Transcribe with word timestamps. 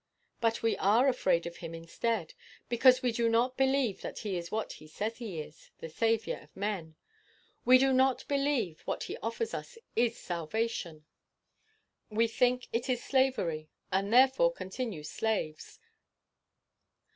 But 0.39 0.63
we 0.63 0.75
are 0.77 1.07
afraid 1.07 1.45
of 1.45 1.57
him 1.57 1.75
instead, 1.75 2.33
because 2.69 3.03
we 3.03 3.11
do 3.11 3.29
not 3.29 3.55
believe 3.55 4.01
that 4.01 4.17
he 4.17 4.35
is 4.35 4.49
what 4.51 4.73
he 4.73 4.87
says 4.87 5.17
he 5.17 5.39
is 5.39 5.69
the 5.77 5.89
Saviour 5.89 6.39
of 6.39 6.57
men. 6.57 6.95
We 7.65 7.77
do 7.77 7.93
not 7.93 8.27
believe 8.27 8.81
what 8.85 9.03
he 9.03 9.17
offers 9.17 9.53
us 9.53 9.77
is 9.95 10.17
salvation. 10.17 11.05
We 12.09 12.27
think 12.27 12.67
it 12.73 12.89
is 12.89 13.03
slavery, 13.03 13.69
and 13.91 14.11
therefore 14.11 14.51
continue 14.51 15.03
slaves. 15.03 15.77